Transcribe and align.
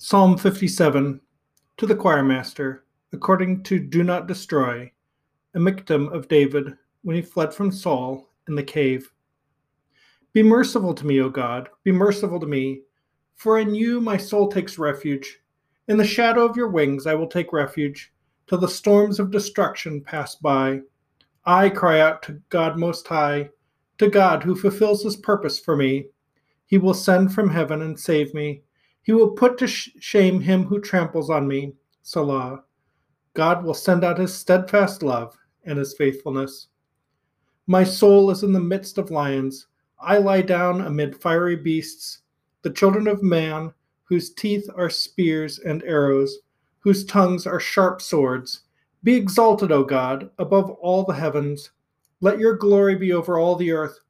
Psalm 0.00 0.38
57 0.38 1.20
to 1.76 1.84
the 1.84 1.96
choirmaster, 1.96 2.82
according 3.12 3.64
to 3.64 3.80
Do 3.80 4.04
Not 4.04 4.28
Destroy, 4.28 4.92
a 5.54 5.58
Miktam 5.58 6.14
of 6.14 6.28
David 6.28 6.76
when 7.02 7.16
he 7.16 7.22
fled 7.22 7.52
from 7.52 7.72
Saul 7.72 8.30
in 8.46 8.54
the 8.54 8.62
cave. 8.62 9.10
Be 10.32 10.44
merciful 10.44 10.94
to 10.94 11.04
me, 11.04 11.20
O 11.20 11.28
God, 11.28 11.68
be 11.82 11.90
merciful 11.90 12.38
to 12.38 12.46
me, 12.46 12.82
for 13.34 13.58
in 13.58 13.74
you 13.74 14.00
my 14.00 14.16
soul 14.16 14.48
takes 14.48 14.78
refuge. 14.78 15.40
In 15.88 15.96
the 15.96 16.06
shadow 16.06 16.44
of 16.44 16.56
your 16.56 16.68
wings 16.68 17.08
I 17.08 17.14
will 17.14 17.26
take 17.26 17.52
refuge, 17.52 18.12
till 18.46 18.58
the 18.58 18.68
storms 18.68 19.18
of 19.18 19.32
destruction 19.32 20.00
pass 20.00 20.36
by. 20.36 20.80
I 21.44 21.70
cry 21.70 21.98
out 21.98 22.22
to 22.22 22.40
God 22.50 22.78
Most 22.78 23.08
High, 23.08 23.50
to 23.98 24.08
God 24.08 24.44
who 24.44 24.54
fulfills 24.54 25.02
his 25.02 25.16
purpose 25.16 25.58
for 25.58 25.74
me. 25.74 26.06
He 26.66 26.78
will 26.78 26.94
send 26.94 27.34
from 27.34 27.50
heaven 27.50 27.82
and 27.82 27.98
save 27.98 28.32
me. 28.32 28.62
He 29.08 29.14
will 29.14 29.30
put 29.30 29.56
to 29.56 29.66
shame 29.66 30.38
him 30.42 30.64
who 30.64 30.82
tramples 30.82 31.30
on 31.30 31.48
me. 31.48 31.72
Selah. 32.02 32.64
God 33.32 33.64
will 33.64 33.72
send 33.72 34.04
out 34.04 34.18
his 34.18 34.34
steadfast 34.34 35.02
love 35.02 35.34
and 35.64 35.78
his 35.78 35.94
faithfulness. 35.96 36.68
My 37.66 37.84
soul 37.84 38.30
is 38.30 38.42
in 38.42 38.52
the 38.52 38.60
midst 38.60 38.98
of 38.98 39.10
lions. 39.10 39.68
I 39.98 40.18
lie 40.18 40.42
down 40.42 40.82
amid 40.82 41.16
fiery 41.16 41.56
beasts, 41.56 42.18
the 42.60 42.68
children 42.68 43.08
of 43.08 43.22
man, 43.22 43.72
whose 44.04 44.34
teeth 44.34 44.68
are 44.76 44.90
spears 44.90 45.58
and 45.58 45.82
arrows, 45.84 46.40
whose 46.80 47.06
tongues 47.06 47.46
are 47.46 47.58
sharp 47.58 48.02
swords. 48.02 48.64
Be 49.04 49.16
exalted, 49.16 49.72
O 49.72 49.84
God, 49.84 50.28
above 50.38 50.68
all 50.82 51.04
the 51.04 51.14
heavens. 51.14 51.70
Let 52.20 52.38
your 52.38 52.58
glory 52.58 52.96
be 52.96 53.14
over 53.14 53.38
all 53.38 53.56
the 53.56 53.72
earth. 53.72 54.00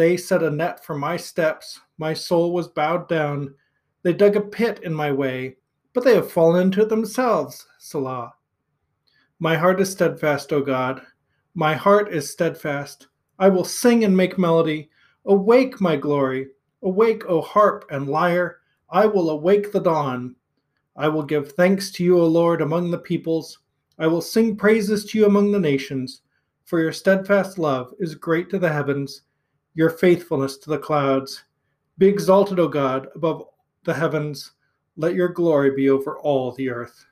They 0.00 0.16
set 0.16 0.42
a 0.42 0.50
net 0.50 0.82
for 0.82 0.96
my 0.96 1.18
steps. 1.18 1.78
My 1.98 2.14
soul 2.14 2.54
was 2.54 2.68
bowed 2.68 3.06
down. 3.06 3.54
They 4.02 4.14
dug 4.14 4.34
a 4.34 4.40
pit 4.40 4.80
in 4.82 4.94
my 4.94 5.12
way, 5.12 5.58
but 5.92 6.04
they 6.04 6.14
have 6.14 6.32
fallen 6.32 6.62
into 6.62 6.80
it 6.80 6.88
themselves. 6.88 7.66
Selah. 7.78 8.32
My 9.40 9.58
heart 9.58 9.78
is 9.78 9.92
steadfast, 9.92 10.54
O 10.54 10.62
God. 10.62 11.02
My 11.52 11.74
heart 11.74 12.14
is 12.14 12.32
steadfast. 12.32 13.08
I 13.38 13.50
will 13.50 13.62
sing 13.62 14.04
and 14.04 14.16
make 14.16 14.38
melody. 14.38 14.88
Awake, 15.26 15.82
my 15.82 15.96
glory. 15.96 16.48
Awake, 16.82 17.26
O 17.28 17.42
harp 17.42 17.84
and 17.90 18.08
lyre. 18.08 18.60
I 18.88 19.04
will 19.04 19.28
awake 19.28 19.70
the 19.70 19.80
dawn. 19.80 20.34
I 20.96 21.08
will 21.08 21.24
give 21.24 21.52
thanks 21.52 21.90
to 21.90 22.04
you, 22.04 22.18
O 22.18 22.26
Lord, 22.26 22.62
among 22.62 22.90
the 22.90 22.96
peoples. 22.96 23.58
I 23.98 24.06
will 24.06 24.22
sing 24.22 24.56
praises 24.56 25.04
to 25.10 25.18
you 25.18 25.26
among 25.26 25.52
the 25.52 25.60
nations, 25.60 26.22
for 26.64 26.80
your 26.80 26.90
steadfast 26.90 27.58
love 27.58 27.92
is 27.98 28.14
great 28.14 28.48
to 28.48 28.58
the 28.58 28.72
heavens 28.72 29.24
your 29.74 29.90
faithfulness 29.90 30.56
to 30.58 30.70
the 30.70 30.78
clouds. 30.78 31.44
Be 31.98 32.08
exalted, 32.08 32.58
O 32.58 32.68
God, 32.68 33.08
above 33.14 33.44
the 33.84 33.94
heavens. 33.94 34.52
Let 34.96 35.14
your 35.14 35.28
glory 35.28 35.70
be 35.74 35.90
over 35.90 36.18
all 36.18 36.52
the 36.52 36.70
earth. 36.70 37.06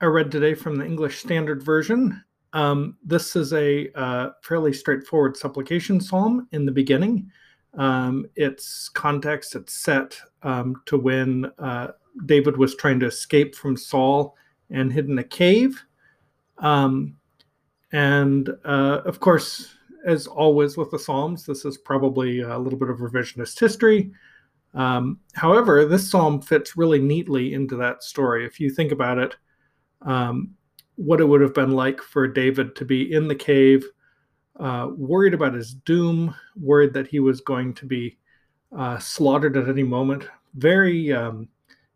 I 0.00 0.06
read 0.06 0.30
today 0.30 0.54
from 0.54 0.76
the 0.76 0.84
English 0.84 1.20
Standard 1.20 1.62
Version. 1.62 2.22
Um, 2.52 2.96
this 3.04 3.34
is 3.34 3.52
a 3.52 3.90
uh, 3.98 4.30
fairly 4.42 4.72
straightforward 4.72 5.36
supplication 5.36 6.00
psalm 6.00 6.48
in 6.52 6.66
the 6.66 6.72
beginning. 6.72 7.30
Um, 7.74 8.26
its 8.36 8.88
context, 8.88 9.54
it's 9.54 9.74
set 9.74 10.18
um, 10.42 10.82
to 10.86 10.98
when 10.98 11.50
uh, 11.58 11.88
David 12.26 12.56
was 12.56 12.74
trying 12.74 13.00
to 13.00 13.06
escape 13.06 13.54
from 13.54 13.76
Saul 13.76 14.36
and 14.70 14.92
hid 14.92 15.08
in 15.08 15.18
a 15.18 15.24
cave. 15.24 15.82
Um, 16.58 17.16
and 17.92 18.48
uh, 18.64 19.02
of 19.04 19.20
course, 19.20 19.75
as 20.06 20.26
always 20.28 20.76
with 20.76 20.90
the 20.90 20.98
Psalms, 20.98 21.44
this 21.44 21.64
is 21.64 21.76
probably 21.76 22.40
a 22.40 22.58
little 22.58 22.78
bit 22.78 22.88
of 22.88 22.98
revisionist 22.98 23.58
history. 23.58 24.12
Um, 24.72 25.18
however, 25.34 25.84
this 25.84 26.08
psalm 26.08 26.40
fits 26.40 26.76
really 26.76 27.00
neatly 27.00 27.54
into 27.54 27.76
that 27.76 28.04
story. 28.04 28.46
If 28.46 28.60
you 28.60 28.70
think 28.70 28.92
about 28.92 29.18
it, 29.18 29.36
um, 30.02 30.54
what 30.94 31.20
it 31.20 31.24
would 31.24 31.40
have 31.40 31.54
been 31.54 31.72
like 31.72 32.00
for 32.00 32.28
David 32.28 32.76
to 32.76 32.84
be 32.84 33.12
in 33.12 33.26
the 33.26 33.34
cave, 33.34 33.84
uh, 34.60 34.88
worried 34.94 35.34
about 35.34 35.54
his 35.54 35.74
doom, 35.74 36.34
worried 36.54 36.92
that 36.94 37.08
he 37.08 37.20
was 37.20 37.40
going 37.40 37.74
to 37.74 37.86
be 37.86 38.16
uh, 38.76 38.98
slaughtered 38.98 39.56
at 39.56 39.68
any 39.68 39.82
moment, 39.82 40.28
very 40.54 41.12
um, 41.12 41.48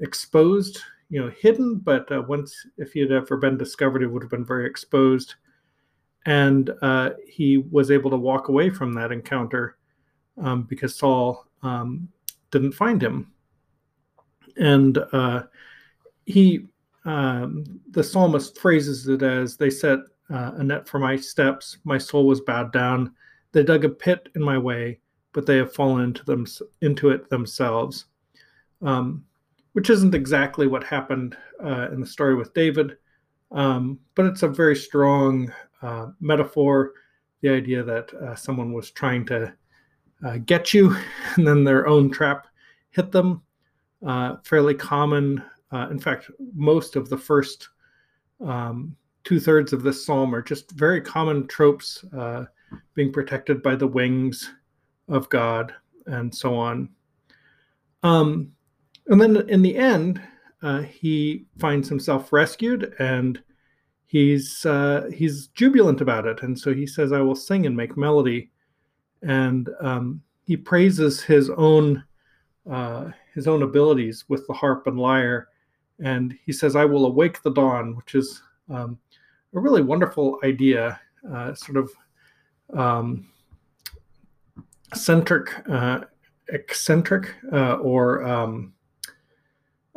exposed, 0.00 0.80
you 1.08 1.20
know, 1.20 1.32
hidden, 1.40 1.78
but 1.78 2.10
uh, 2.12 2.22
once, 2.28 2.54
if 2.76 2.92
he 2.92 3.00
had 3.00 3.12
ever 3.12 3.36
been 3.36 3.56
discovered, 3.56 4.02
it 4.02 4.08
would 4.08 4.22
have 4.22 4.30
been 4.30 4.44
very 4.44 4.66
exposed 4.66 5.36
and 6.26 6.70
uh, 6.82 7.10
he 7.26 7.58
was 7.58 7.90
able 7.90 8.10
to 8.10 8.16
walk 8.16 8.48
away 8.48 8.70
from 8.70 8.92
that 8.94 9.12
encounter 9.12 9.76
um, 10.40 10.62
because 10.62 10.96
Saul 10.96 11.46
um, 11.62 12.08
didn't 12.50 12.72
find 12.72 13.02
him. 13.02 13.32
And 14.56 14.98
uh, 15.12 15.44
he, 16.26 16.66
um, 17.04 17.64
the 17.90 18.04
psalmist 18.04 18.58
phrases 18.58 19.08
it 19.08 19.22
as, 19.22 19.56
"They 19.56 19.70
set 19.70 19.98
uh, 20.30 20.52
a 20.56 20.64
net 20.64 20.88
for 20.88 20.98
my 20.98 21.16
steps; 21.16 21.78
my 21.84 21.98
soul 21.98 22.26
was 22.26 22.40
bowed 22.40 22.72
down. 22.72 23.12
They 23.52 23.62
dug 23.62 23.84
a 23.84 23.88
pit 23.88 24.28
in 24.34 24.42
my 24.42 24.56
way, 24.56 25.00
but 25.32 25.46
they 25.46 25.56
have 25.56 25.74
fallen 25.74 26.02
into 26.02 26.24
them 26.24 26.46
into 26.80 27.10
it 27.10 27.28
themselves." 27.30 28.06
Um, 28.80 29.24
which 29.72 29.90
isn't 29.90 30.14
exactly 30.14 30.68
what 30.68 30.84
happened 30.84 31.36
uh, 31.64 31.88
in 31.90 32.00
the 32.00 32.06
story 32.06 32.36
with 32.36 32.54
David, 32.54 32.96
um, 33.50 33.98
but 34.14 34.24
it's 34.24 34.44
a 34.44 34.48
very 34.48 34.76
strong 34.76 35.52
uh, 35.84 36.08
metaphor, 36.20 36.92
the 37.42 37.50
idea 37.50 37.82
that 37.82 38.12
uh, 38.14 38.34
someone 38.34 38.72
was 38.72 38.90
trying 38.90 39.26
to 39.26 39.52
uh, 40.24 40.38
get 40.38 40.72
you 40.72 40.96
and 41.36 41.46
then 41.46 41.64
their 41.64 41.86
own 41.86 42.10
trap 42.10 42.46
hit 42.90 43.12
them. 43.12 43.42
Uh, 44.06 44.36
fairly 44.44 44.74
common. 44.74 45.42
Uh, 45.72 45.88
in 45.90 45.98
fact, 45.98 46.30
most 46.54 46.94
of 46.96 47.08
the 47.08 47.16
first 47.16 47.68
um, 48.44 48.94
two 49.24 49.40
thirds 49.40 49.72
of 49.72 49.82
this 49.82 50.04
psalm 50.04 50.34
are 50.34 50.42
just 50.42 50.70
very 50.72 51.00
common 51.00 51.46
tropes 51.46 52.04
being 52.94 53.12
protected 53.12 53.62
by 53.62 53.74
the 53.74 53.86
wings 53.86 54.52
of 55.08 55.28
God 55.28 55.74
and 56.06 56.34
so 56.34 56.54
on. 56.54 56.88
Um, 58.02 58.52
and 59.06 59.20
then 59.20 59.48
in 59.48 59.62
the 59.62 59.76
end, 59.76 60.20
uh, 60.62 60.82
he 60.82 61.46
finds 61.58 61.88
himself 61.88 62.32
rescued 62.32 62.94
and 62.98 63.42
he's 64.14 64.64
uh, 64.64 65.10
he's 65.12 65.48
jubilant 65.48 66.00
about 66.00 66.24
it, 66.24 66.42
and 66.42 66.56
so 66.56 66.72
he 66.72 66.86
says, 66.86 67.12
"I 67.12 67.20
will 67.20 67.34
sing 67.34 67.66
and 67.66 67.76
make 67.76 67.96
melody," 67.96 68.48
and 69.22 69.68
um, 69.80 70.22
he 70.46 70.56
praises 70.56 71.20
his 71.20 71.50
own 71.50 72.04
uh, 72.70 73.10
his 73.34 73.48
own 73.48 73.64
abilities 73.64 74.24
with 74.28 74.46
the 74.46 74.52
harp 74.52 74.86
and 74.86 75.00
lyre, 75.00 75.48
and 75.98 76.38
he 76.46 76.52
says, 76.52 76.76
"I 76.76 76.84
will 76.84 77.06
awake 77.06 77.42
the 77.42 77.50
dawn," 77.50 77.96
which 77.96 78.14
is 78.14 78.40
um, 78.70 79.00
a 79.52 79.58
really 79.58 79.82
wonderful 79.82 80.38
idea, 80.44 81.00
uh, 81.28 81.52
sort 81.54 81.76
of 81.76 81.90
um, 82.72 83.28
eccentric, 84.92 85.50
uh, 85.68 86.02
eccentric, 86.50 87.34
uh, 87.52 87.78
or 87.78 88.22
um, 88.22 88.74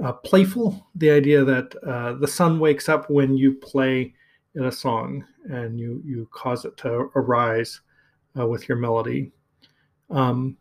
uh, 0.04 0.14
playful. 0.14 0.88
The 0.96 1.10
idea 1.10 1.44
that 1.44 1.76
uh, 1.84 2.14
the 2.14 2.28
sun 2.28 2.60
wakes 2.60 2.90
up 2.90 3.10
when 3.10 3.36
you 3.36 3.54
play 3.54 4.14
in 4.56 4.66
a 4.66 4.72
song 4.72 5.26
and 5.50 5.80
you 5.80 6.02
you 6.06 6.28
cause 6.32 6.66
it 6.66 6.76
to 6.78 7.10
arise 7.16 7.82
uh, 8.40 8.46
with 8.48 8.68
your 8.68 8.78
melody. 8.78 9.32
Um, 10.10 10.58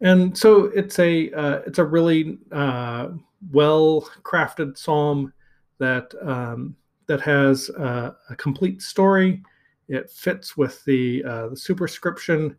and 0.00 0.36
so 0.36 0.64
it's 0.66 0.98
a 0.98 1.30
uh, 1.32 1.60
it's 1.66 1.78
a 1.78 1.84
really 1.84 2.38
uh, 2.50 3.08
well 3.50 4.08
crafted 4.22 4.76
psalm 4.76 5.32
that 5.78 6.12
um, 6.22 6.76
that 7.06 7.20
has 7.20 7.68
a 7.68 8.14
complete 8.36 8.82
story. 8.82 9.42
It 9.88 10.10
fits 10.10 10.56
with 10.56 10.84
the 10.84 11.22
the 11.22 11.56
superscription 11.56 12.56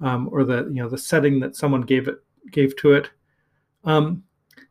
um, 0.00 0.28
or 0.30 0.44
the 0.44 0.64
you 0.64 0.82
know 0.82 0.88
the 0.88 0.98
setting 0.98 1.40
that 1.40 1.56
someone 1.56 1.82
gave 1.82 2.08
it 2.08 2.18
gave 2.50 2.76
to 2.76 2.92
it. 2.92 3.10
Um, 3.84 4.22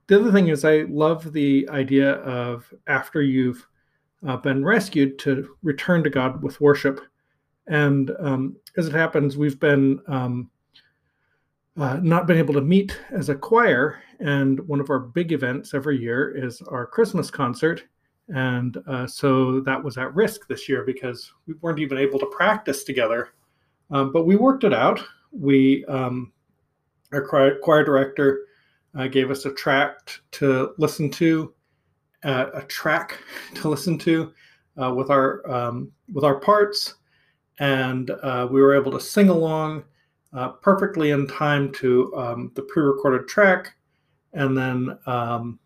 the 0.07 0.19
other 0.19 0.31
thing 0.31 0.49
is, 0.49 0.65
I 0.65 0.81
love 0.89 1.31
the 1.33 1.67
idea 1.69 2.13
of 2.13 2.71
after 2.87 3.21
you've 3.21 3.65
uh, 4.27 4.37
been 4.37 4.63
rescued 4.63 5.19
to 5.19 5.55
return 5.63 6.03
to 6.03 6.09
God 6.09 6.43
with 6.43 6.61
worship. 6.61 7.01
And 7.67 8.11
um, 8.19 8.55
as 8.77 8.87
it 8.87 8.93
happens, 8.93 9.37
we've 9.37 9.59
been 9.59 10.01
um, 10.07 10.49
uh, 11.77 11.97
not 12.01 12.27
been 12.27 12.37
able 12.37 12.53
to 12.53 12.61
meet 12.61 12.99
as 13.11 13.29
a 13.29 13.35
choir. 13.35 14.01
And 14.19 14.59
one 14.67 14.79
of 14.79 14.89
our 14.89 14.99
big 14.99 15.31
events 15.31 15.73
every 15.73 15.99
year 15.99 16.35
is 16.35 16.61
our 16.63 16.85
Christmas 16.85 17.31
concert. 17.31 17.83
And 18.29 18.77
uh, 18.87 19.07
so 19.07 19.59
that 19.61 19.83
was 19.83 19.97
at 19.97 20.13
risk 20.13 20.47
this 20.47 20.69
year 20.69 20.83
because 20.83 21.31
we 21.47 21.55
weren't 21.61 21.79
even 21.79 21.97
able 21.97 22.19
to 22.19 22.25
practice 22.27 22.83
together. 22.83 23.29
Um, 23.91 24.11
but 24.11 24.25
we 24.25 24.35
worked 24.35 24.63
it 24.63 24.73
out. 24.73 25.03
We, 25.31 25.83
um, 25.85 26.31
our 27.11 27.25
choir, 27.27 27.59
choir 27.59 27.83
director, 27.83 28.45
uh, 28.97 29.07
gave 29.07 29.31
us 29.31 29.45
a 29.45 29.53
track 29.53 29.97
to 30.31 30.73
listen 30.77 31.09
to, 31.11 31.53
uh, 32.23 32.47
a 32.53 32.61
track 32.63 33.19
to 33.55 33.69
listen 33.69 33.97
to 33.99 34.33
uh, 34.81 34.93
with 34.93 35.09
our 35.09 35.49
um, 35.51 35.91
with 36.11 36.23
our 36.23 36.39
parts, 36.39 36.95
and 37.59 38.09
uh, 38.09 38.47
we 38.49 38.61
were 38.61 38.75
able 38.75 38.91
to 38.91 38.99
sing 38.99 39.29
along 39.29 39.83
uh, 40.33 40.49
perfectly 40.49 41.11
in 41.11 41.27
time 41.27 41.71
to 41.71 42.15
um, 42.15 42.51
the 42.55 42.63
pre-recorded 42.63 43.27
track. 43.27 43.75
and 44.33 44.57
then 44.57 44.97
um, 45.05 45.59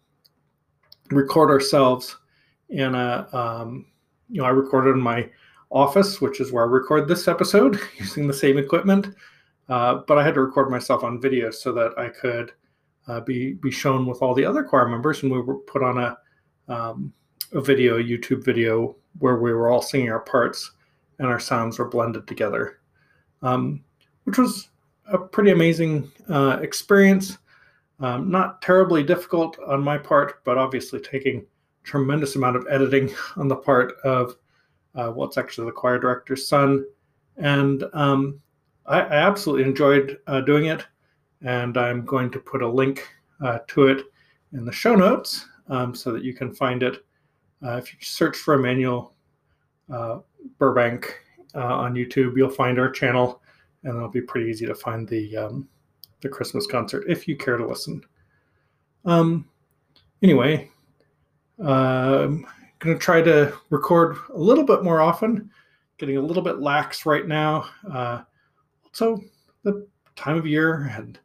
record 1.11 1.49
ourselves 1.49 2.17
in 2.69 2.95
a, 2.95 3.27
um, 3.31 3.85
you 4.29 4.41
know, 4.41 4.47
I 4.47 4.49
recorded 4.49 4.91
in 4.91 4.99
my 4.99 5.29
office, 5.69 6.21
which 6.21 6.41
is 6.41 6.51
where 6.51 6.65
I 6.65 6.67
record 6.67 7.07
this 7.07 7.27
episode 7.27 7.79
using 7.97 8.27
the 8.27 8.33
same 8.33 8.57
equipment. 8.57 9.15
Uh, 9.69 10.01
but 10.07 10.17
I 10.17 10.23
had 10.23 10.33
to 10.35 10.41
record 10.41 10.69
myself 10.69 11.03
on 11.03 11.21
video 11.21 11.51
so 11.51 11.71
that 11.73 11.97
I 11.97 12.09
could 12.09 12.53
uh, 13.07 13.21
be 13.21 13.53
be 13.53 13.71
shown 13.71 14.05
with 14.05 14.21
all 14.21 14.33
the 14.33 14.45
other 14.45 14.63
choir 14.63 14.87
members, 14.87 15.23
and 15.23 15.31
we 15.31 15.41
were 15.41 15.55
put 15.55 15.83
on 15.83 15.97
a 15.97 16.17
um, 16.67 17.13
a 17.53 17.61
video, 17.61 17.97
a 17.97 18.03
YouTube 18.03 18.43
video, 18.43 18.95
where 19.19 19.37
we 19.37 19.53
were 19.53 19.69
all 19.69 19.81
singing 19.81 20.09
our 20.09 20.19
parts 20.19 20.71
and 21.19 21.27
our 21.27 21.39
sounds 21.39 21.79
were 21.79 21.87
blended 21.87 22.27
together, 22.27 22.79
um, 23.41 23.83
which 24.25 24.37
was 24.37 24.69
a 25.11 25.17
pretty 25.17 25.51
amazing 25.51 26.11
uh, 26.29 26.59
experience. 26.61 27.37
Um, 27.99 28.29
not 28.29 28.61
terribly 28.61 29.01
difficult 29.01 29.57
on 29.65 29.81
my 29.83 29.97
part, 29.97 30.43
but 30.43 30.57
obviously 30.57 30.99
taking 30.99 31.45
tremendous 31.83 32.35
amount 32.35 32.55
of 32.55 32.67
editing 32.69 33.11
on 33.37 33.47
the 33.47 33.55
part 33.55 33.93
of 34.03 34.35
uh, 34.95 35.09
what's 35.09 35.37
actually 35.37 35.65
the 35.65 35.71
choir 35.71 35.97
director's 35.99 36.47
son. 36.47 36.85
And 37.37 37.83
um, 37.93 38.41
I, 38.85 39.01
I, 39.01 39.15
absolutely 39.15 39.63
enjoyed 39.63 40.17
uh, 40.27 40.41
doing 40.41 40.65
it. 40.65 40.85
And 41.43 41.77
I'm 41.77 42.05
going 42.05 42.31
to 42.31 42.39
put 42.39 42.61
a 42.61 42.67
link 42.67 43.07
uh, 43.43 43.59
to 43.67 43.87
it 43.87 44.05
in 44.53 44.65
the 44.65 44.71
show 44.71 44.95
notes 44.95 45.45
um, 45.69 45.93
so 45.93 46.11
that 46.11 46.23
you 46.23 46.33
can 46.33 46.53
find 46.53 46.83
it. 46.83 47.05
Uh, 47.65 47.77
if 47.77 47.91
you 47.91 47.99
search 48.01 48.37
for 48.37 48.55
Emmanuel 48.55 49.13
uh, 49.91 50.19
Burbank 50.57 51.19
uh, 51.55 51.59
on 51.59 51.93
YouTube, 51.93 52.37
you'll 52.37 52.49
find 52.49 52.79
our 52.79 52.89
channel, 52.89 53.41
and 53.83 53.95
it'll 53.95 54.09
be 54.09 54.21
pretty 54.21 54.49
easy 54.49 54.65
to 54.65 54.75
find 54.75 55.07
the 55.07 55.35
um, 55.37 55.67
the 56.21 56.29
Christmas 56.29 56.65
concert 56.67 57.05
if 57.07 57.27
you 57.27 57.35
care 57.35 57.57
to 57.57 57.65
listen. 57.65 58.01
Um, 59.05 59.47
anyway, 60.21 60.69
I'm 61.59 61.67
um, 61.67 62.47
going 62.79 62.95
to 62.95 62.99
try 62.99 63.21
to 63.21 63.53
record 63.69 64.17
a 64.33 64.37
little 64.37 64.63
bit 64.63 64.83
more 64.83 65.01
often. 65.01 65.49
Getting 65.97 66.17
a 66.17 66.21
little 66.21 66.43
bit 66.43 66.59
lax 66.59 67.05
right 67.07 67.27
now. 67.27 67.67
Uh, 67.91 68.21
also, 68.85 69.19
the 69.63 69.87
time 70.15 70.37
of 70.37 70.45
year 70.45 70.91
and 70.95 71.19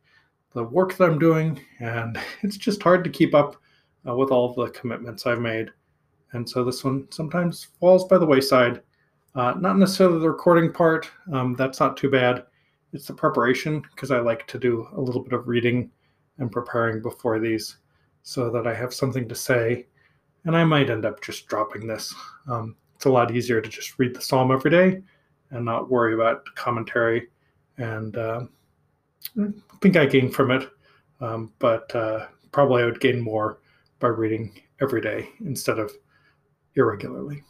the 0.54 0.64
work 0.64 0.96
that 0.96 1.04
I'm 1.04 1.18
doing, 1.18 1.60
and 1.80 2.18
it's 2.42 2.56
just 2.56 2.82
hard 2.82 3.04
to 3.04 3.10
keep 3.10 3.34
up 3.34 3.56
uh, 4.06 4.14
with 4.14 4.30
all 4.30 4.54
the 4.54 4.70
commitments 4.70 5.26
I've 5.26 5.40
made. 5.40 5.70
And 6.32 6.48
so 6.48 6.64
this 6.64 6.82
one 6.82 7.06
sometimes 7.10 7.68
falls 7.78 8.06
by 8.06 8.18
the 8.18 8.26
wayside. 8.26 8.82
Uh, 9.34 9.54
not 9.58 9.78
necessarily 9.78 10.18
the 10.18 10.30
recording 10.30 10.72
part, 10.72 11.10
um, 11.32 11.54
that's 11.54 11.80
not 11.80 11.96
too 11.96 12.10
bad. 12.10 12.44
It's 12.92 13.06
the 13.06 13.14
preparation 13.14 13.80
because 13.80 14.10
I 14.10 14.18
like 14.18 14.46
to 14.48 14.58
do 14.58 14.86
a 14.94 15.00
little 15.00 15.22
bit 15.22 15.32
of 15.32 15.48
reading 15.48 15.90
and 16.38 16.52
preparing 16.52 17.00
before 17.00 17.38
these 17.38 17.78
so 18.22 18.50
that 18.50 18.66
I 18.66 18.74
have 18.74 18.92
something 18.92 19.28
to 19.28 19.34
say. 19.34 19.86
And 20.44 20.56
I 20.56 20.64
might 20.64 20.90
end 20.90 21.06
up 21.06 21.22
just 21.22 21.46
dropping 21.46 21.86
this. 21.86 22.14
Um, 22.48 22.76
it's 22.94 23.06
a 23.06 23.10
lot 23.10 23.34
easier 23.34 23.60
to 23.60 23.68
just 23.68 23.98
read 23.98 24.14
the 24.14 24.20
psalm 24.20 24.50
every 24.50 24.70
day 24.70 25.02
and 25.50 25.64
not 25.64 25.90
worry 25.90 26.14
about 26.14 26.44
commentary. 26.54 27.28
And 27.78 28.16
uh, 28.16 28.42
I 29.38 29.48
think 29.80 29.96
I 29.96 30.06
gain 30.06 30.30
from 30.30 30.50
it, 30.50 30.68
um, 31.20 31.52
but 31.58 31.94
uh, 31.94 32.26
probably 32.50 32.82
I 32.82 32.86
would 32.86 33.00
gain 33.00 33.20
more 33.20 33.58
by 33.98 34.08
reading 34.08 34.60
every 34.80 35.00
day 35.00 35.28
instead 35.40 35.78
of 35.78 35.92
irregularly. 36.74 37.42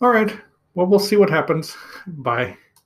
All 0.00 0.10
right. 0.10 0.36
Well, 0.74 0.86
we'll 0.86 0.98
see 0.98 1.16
what 1.16 1.30
happens. 1.30 1.76
Bye. 2.06 2.56